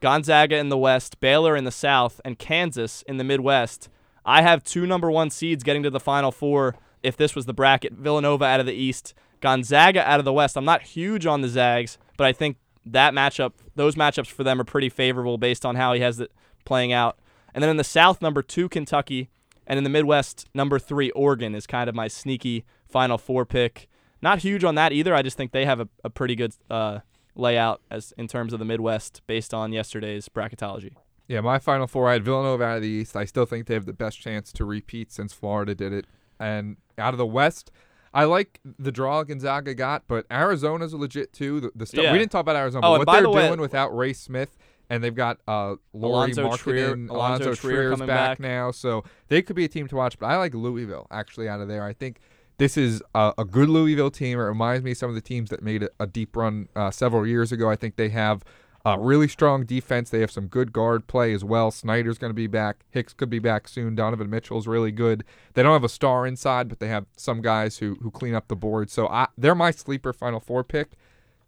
[0.00, 3.88] Gonzaga in the West, Baylor in the South, and Kansas in the Midwest.
[4.28, 7.54] I have two number one seeds getting to the Final Four if this was the
[7.54, 7.94] bracket.
[7.94, 10.54] Villanova out of the East, Gonzaga out of the West.
[10.54, 14.60] I'm not huge on the Zags, but I think that matchup, those matchups for them
[14.60, 16.30] are pretty favorable based on how he has it
[16.66, 17.18] playing out.
[17.54, 19.30] And then in the South, number two, Kentucky.
[19.66, 23.88] And in the Midwest, number three, Oregon is kind of my sneaky Final Four pick.
[24.20, 25.14] Not huge on that either.
[25.14, 26.98] I just think they have a, a pretty good uh,
[27.34, 30.96] layout as in terms of the Midwest based on yesterday's bracketology.
[31.28, 32.08] Yeah, my final four.
[32.08, 33.14] I had Villanova out of the East.
[33.16, 36.06] I still think they have the best chance to repeat since Florida did it.
[36.40, 37.70] And out of the West,
[38.14, 41.60] I like the draw Gonzaga got, but Arizona's a legit too.
[41.60, 42.12] The, the stuff Yeah.
[42.12, 42.86] we didn't talk about Arizona.
[42.86, 44.56] Oh, but what by they're the way- doing without Ray Smith,
[44.88, 48.40] and they've got uh, Laurie Alonzo Trier- Alonzo Alonzo Trier Trier's back, back.
[48.40, 50.18] now, so they could be a team to watch.
[50.18, 51.84] But I like Louisville actually out of there.
[51.84, 52.20] I think
[52.56, 54.38] this is a, a good Louisville team.
[54.38, 56.90] It reminds me of some of the teams that made a, a deep run uh,
[56.90, 57.68] several years ago.
[57.68, 58.42] I think they have
[58.84, 60.10] a really strong defense.
[60.10, 61.70] They have some good guard play as well.
[61.70, 62.84] Snider's going to be back.
[62.90, 63.94] Hicks could be back soon.
[63.94, 65.24] Donovan Mitchell's really good.
[65.54, 68.48] They don't have a star inside, but they have some guys who who clean up
[68.48, 68.90] the board.
[68.90, 70.92] So I, they're my sleeper Final Four pick.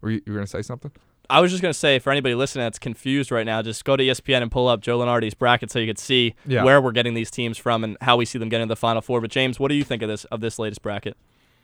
[0.01, 0.91] Were you, you going to say something?
[1.29, 4.03] I was just gonna say for anybody listening that's confused right now, just go to
[4.03, 6.65] ESPN and pull up Joe Lunardi's bracket so you could see Yeah.
[6.65, 9.01] where we're getting these teams from and how we see them getting to the Final
[9.01, 9.21] Four.
[9.21, 11.15] But James, what do you think of this of this latest bracket?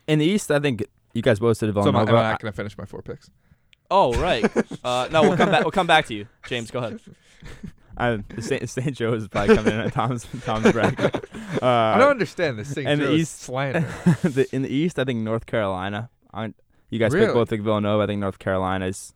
[0.06, 2.40] In the East, I think you guys both said So am I, am I not
[2.40, 3.30] going to finish my four picks?
[3.90, 4.44] Oh right,
[4.84, 5.62] uh, no, we'll come back.
[5.64, 6.70] We'll come back to you, James.
[6.70, 7.00] Go ahead.
[8.00, 8.68] I, the St.
[8.68, 8.94] St.
[8.94, 11.24] Joe's is probably coming in at Tom's Tom's bracket.
[11.62, 12.86] Uh, I don't understand this St.
[12.86, 13.80] and the Joe's East- slander.
[14.22, 16.10] the, in the East, I think North Carolina.
[16.32, 16.52] I,
[16.90, 17.26] you guys Really?
[17.26, 18.02] picked both think Villanova.
[18.02, 19.14] I think North Carolina's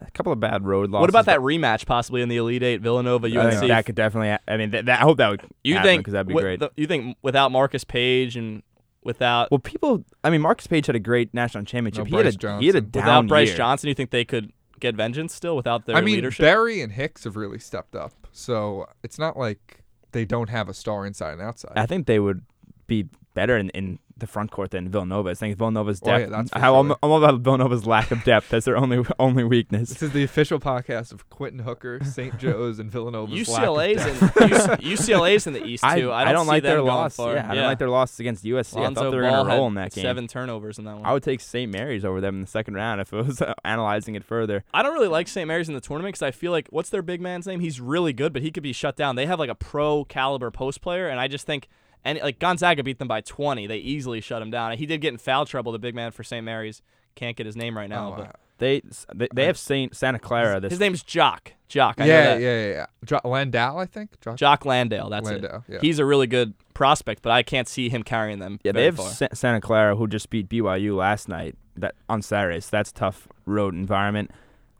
[0.00, 1.02] a couple of bad road losses.
[1.02, 3.58] What about that rematch possibly in the Elite Eight, Villanova, I UNC?
[3.60, 4.36] think that could definitely.
[4.48, 5.42] I mean, that, that, I hope that would.
[5.62, 6.60] you happen think because that'd be wi- great.
[6.60, 8.62] the- you think without Marcus Paige and
[9.06, 10.04] without well, people.
[10.22, 12.04] I mean, Marcus Paige had a great national championship.
[12.10, 12.90] No he, had a, Brice he had a Johnson.
[12.90, 13.56] down without Brice year.
[13.56, 16.42] Johnson, you think they could get vengeance still without their I mean, leadership?
[16.44, 20.74] Berry and Hicks have really stepped up, so it's not like they don't have a
[20.74, 21.72] star inside and outside.
[21.76, 22.42] I think they would
[22.86, 25.28] be better in, in the front court than Villanova.
[25.28, 26.30] I think Villanova's Oh, yeah, depth.
[26.32, 26.92] that's for how I'm.
[26.92, 28.48] I'm all about Villanova's lack of depth.
[28.48, 29.90] That's their only only weakness.
[29.90, 32.38] this is the official podcast of Quinton Hooker, St.
[32.38, 33.46] Joe's, and Villanova's.
[33.48, 34.80] lack of UCLA's depth.
[34.82, 36.10] in UCLA's in the East I, too.
[36.10, 37.16] I don't, see like their loss.
[37.16, 37.34] far.
[37.34, 38.78] Yeah, I don't like their loss against USC.
[38.80, 40.02] I thought they were Ball gonna roll in that game.
[40.02, 41.04] Seven turnovers in that one.
[41.04, 41.70] I would take St.
[41.70, 44.64] Mary's over them in the second round if it was uh, analyzing it further.
[44.72, 45.46] I don't really like St.
[45.46, 47.60] Mary's in the tournament because I feel like what's their big man's name?
[47.60, 49.16] He's really good, but he could be shut down.
[49.16, 51.68] They have like a pro caliber post player, and I just think
[52.04, 53.66] and like Gonzaga beat them by 20.
[53.66, 54.76] They easily shut him down.
[54.76, 55.72] He did get in foul trouble.
[55.72, 56.44] The big man for St.
[56.44, 56.82] Mary's
[57.14, 58.32] can't get his name right now, Oh, but wow.
[58.58, 58.80] They
[59.14, 60.60] they, they have Saint Santa Clara.
[60.60, 61.52] This his name's Jock.
[61.68, 61.96] Jock.
[62.00, 62.40] I know yeah, that.
[62.40, 62.86] yeah, yeah, yeah.
[63.04, 64.18] Jo- Landau, I think.
[64.20, 65.10] Jo- Jock Landale.
[65.10, 65.44] That's it.
[65.68, 65.78] Yeah.
[65.82, 68.58] He's a really good prospect, but I can't see him carrying them.
[68.62, 69.10] yeah, very they have far.
[69.10, 71.54] Sa- Santa Clara who just beat BYU last night.
[71.76, 74.30] That on Saturday, so that's a tough road environment.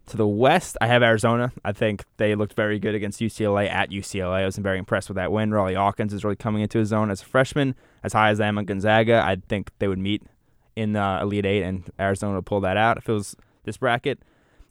[0.07, 1.53] To the west, I have Arizona.
[1.64, 4.42] I think they looked very good against UCLA at UCLA.
[4.42, 5.51] I was very impressed with that win.
[5.51, 7.75] Rawle Alkins is really coming into his own as a freshman.
[8.05, 10.23] As high as I am on Gonzaga, I think they would meet
[10.77, 14.21] in the Elite Eight, and Arizona would pull that out if it was this bracket.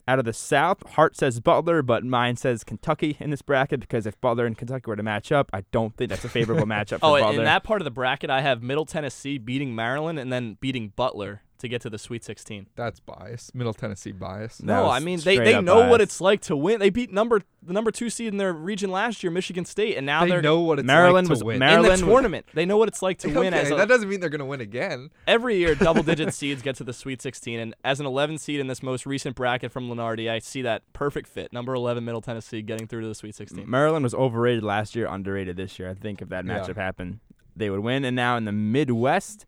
[0.08, 4.06] Out of the South, Hart says Butler, but mine says Kentucky in this bracket because
[4.06, 7.00] if Butler and Kentucky were to match up, I don't think that's a favorable matchup
[7.02, 7.38] oh, for Oh, Butler.
[7.40, 10.92] in that part of the bracket, I have Middle Tennessee beating Maryland and then beating
[10.94, 12.66] Butler to get to the Sweet 16.
[12.76, 13.50] That's bias.
[13.54, 14.58] Middle Tennessee bias.
[14.58, 16.80] That No, I mean they, they up know what it's like to win.
[16.80, 20.06] They beat number the number two seed in their region last year, Michigan State, and
[20.06, 21.58] now they are know what it's Maryland like was to win.
[21.58, 22.46] Maryland in was- the tournament.
[22.54, 23.52] They know what it's like to win.
[23.54, 25.10] okay, As a, that doesn't mean they're going to win again.
[25.26, 28.68] every year, double-digit seeds get to the Sweet 16, and as an 11 seed in
[28.68, 31.52] this most recent bracket from Lunardi, I see that perfect fit.
[31.52, 33.68] Number 11, Middle Tennessee, getting through to the Sweet 16.
[33.68, 35.90] Maryland was overrated last year, underrated this year.
[35.90, 36.60] I think if that Yeah.
[36.60, 37.18] matchup happened,
[37.56, 38.04] they would win.
[38.04, 39.44] And now in the Midwest,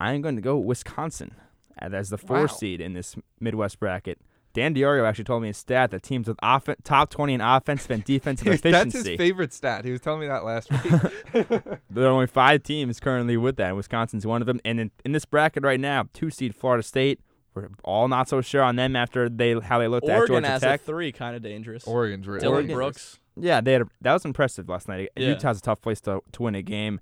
[0.00, 1.34] I'm going to go Wisconsin
[1.78, 2.46] as the four Wow.
[2.46, 4.18] seed in this Midwest bracket.
[4.54, 7.90] Dan Diorio actually told me a stat that teams with offen- top 20 in offensive
[7.90, 9.84] and defensive efficiency—that's his favorite stat.
[9.84, 11.52] He was telling me that last week.
[11.90, 13.68] There are only five teams currently with that.
[13.68, 14.60] and Wisconsin's one of them.
[14.64, 17.20] And in, in this bracket right now, two seed Florida State.
[17.54, 20.48] We're all not so sure on them after they how they looked at Oregon Georgia
[20.50, 20.80] as Tech.
[20.80, 21.84] a three, kind of dangerous.
[21.84, 22.74] Oregon's really Dillon Oregon.
[22.76, 23.18] Brooks.
[23.36, 25.08] Yeah, they had a, that was impressive last night.
[25.16, 25.28] Yeah.
[25.28, 27.00] Utah's a tough place to, to win a game.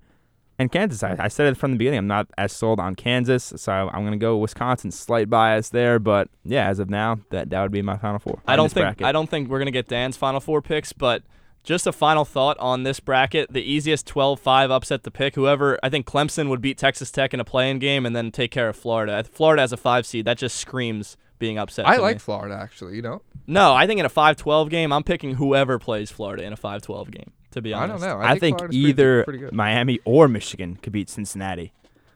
[0.59, 1.99] And Kansas, I, I said it from the beginning.
[1.99, 4.89] I'm not as sold on Kansas, so I'm going to go Wisconsin.
[4.91, 8.41] Slight bias there, but yeah, as of now, that that would be my final four.
[8.47, 9.05] I don't think bracket.
[9.05, 11.23] I don't think we're gonna get Dan's final four picks, but
[11.63, 15.35] just a final thought on this bracket: the easiest 12-5 upset to pick.
[15.35, 18.49] Whoever I think Clemson would beat Texas Tech in a playing game and then take
[18.49, 19.23] care of Florida.
[19.25, 21.87] Florida as a five seed, that just screams being upset.
[21.87, 22.19] I to like me.
[22.19, 22.95] Florida actually.
[22.95, 26.51] You know, No, I think in a 5-12 game, I'm picking whoever plays Florida in
[26.51, 27.31] a 5-12 game.
[27.51, 28.25] To be I honest, don't know.
[28.25, 29.53] I, think, Florida's pretty- either pretty good.
[29.53, 31.71] Miami or Michigan could beat Cincinnati.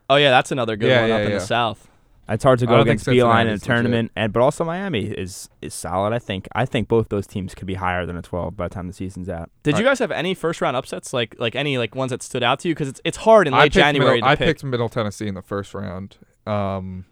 [0.09, 1.87] Oh yeah, that's another good Yeah, one yeah, up in the South.
[2.29, 3.67] It's hard to go don't think against Beilein in a Cincinnati's legit.
[3.67, 6.13] tournament, and but also Miami is is solid.
[6.13, 8.73] I think I think both those teams could be higher than a 12 by the
[8.73, 9.49] time the season's out.
[9.63, 12.21] Did All you guys have any first round upsets like like any like ones that
[12.23, 12.73] stood out to you?
[12.75, 14.47] Because it's it's hard in late January Middle, to I pick.
[14.47, 16.17] picked Middle Tennessee in the first round.
[16.45, 17.05] Um,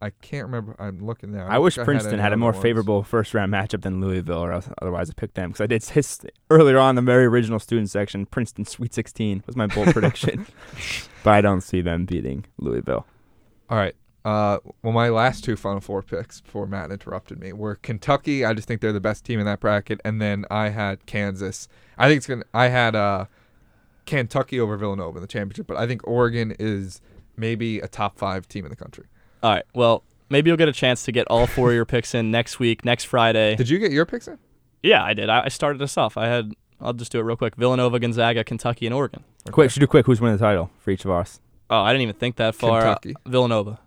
[0.00, 0.76] I can't remember.
[0.78, 1.46] I'm looking now.
[1.48, 2.62] I, don't wish Princeton any had a more ones.
[2.62, 5.84] favorable first round matchup than Louisville, or else, otherwise I picked them because I did
[5.84, 8.26] his earlier on the very original student section.
[8.26, 10.46] Princeton Sweet 16 was my bold prediction,
[11.24, 13.06] but I don't see them beating Louisville.
[13.70, 13.94] All right.
[14.24, 18.44] Uh, well, my last two Final Four picks before Matt interrupted me were Kentucky.
[18.44, 21.68] I just think they're the best team in that bracket, and then I had Kansas.
[21.96, 22.44] I think it's gonna.
[22.52, 23.26] I had uh,
[24.04, 27.00] Kentucky over Villanova in the championship, but I think Oregon is
[27.36, 29.06] maybe a top five team in the country.
[29.42, 29.64] All right.
[29.74, 32.58] Well, maybe you'll get a chance to get all four of your picks in next
[32.58, 33.56] week, next Friday.
[33.56, 34.38] Did you get your picks in?
[34.82, 35.28] Yeah, I did.
[35.28, 36.16] I, I started us off.
[36.16, 36.52] I had.
[36.80, 37.56] I'll just do it real quick.
[37.56, 39.24] Villanova, Gonzaga, Kentucky, and Oregon.
[39.50, 40.06] Quick, should do quick.
[40.06, 41.40] Who's winning the title for each of us?
[41.70, 42.80] Oh, I didn't even think that far.
[42.80, 43.14] Uh, Kentucky.
[43.26, 43.80] Villanova.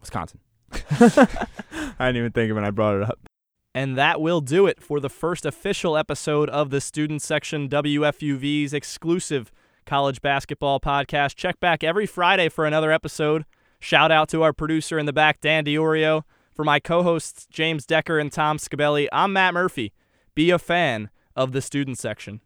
[0.00, 0.40] Wisconsin.
[0.72, 0.76] I
[1.98, 3.18] didn't even think of it when I brought it up.
[3.74, 8.72] And that will do it for the first official episode of the Student Section WFUV's
[8.72, 9.50] exclusive
[9.84, 11.34] college basketball podcast.
[11.34, 13.44] Check back every Friday for another episode.
[13.84, 16.22] Shout out to our producer in the back, Dan Diorio.
[16.54, 19.92] For my co hosts, James Decker and Tom Scabelli, I'm Matt Murphy.
[20.34, 22.40] Be a fan of the Student Section.